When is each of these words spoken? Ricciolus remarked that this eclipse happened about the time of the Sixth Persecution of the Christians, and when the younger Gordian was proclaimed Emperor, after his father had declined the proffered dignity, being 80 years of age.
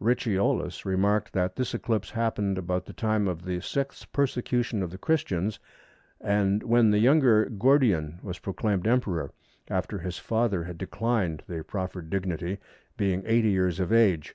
Ricciolus 0.00 0.86
remarked 0.86 1.34
that 1.34 1.56
this 1.56 1.74
eclipse 1.74 2.12
happened 2.12 2.56
about 2.56 2.86
the 2.86 2.94
time 2.94 3.28
of 3.28 3.44
the 3.44 3.60
Sixth 3.60 4.10
Persecution 4.14 4.82
of 4.82 4.90
the 4.90 4.96
Christians, 4.96 5.58
and 6.22 6.62
when 6.62 6.90
the 6.90 7.00
younger 7.00 7.50
Gordian 7.50 8.18
was 8.22 8.38
proclaimed 8.38 8.86
Emperor, 8.86 9.30
after 9.68 9.98
his 9.98 10.16
father 10.16 10.64
had 10.64 10.78
declined 10.78 11.42
the 11.46 11.62
proffered 11.62 12.08
dignity, 12.08 12.60
being 12.96 13.22
80 13.26 13.50
years 13.50 13.78
of 13.78 13.92
age. 13.92 14.34